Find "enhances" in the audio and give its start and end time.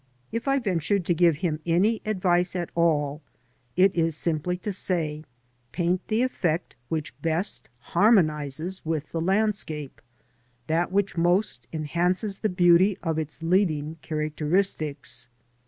11.71-12.39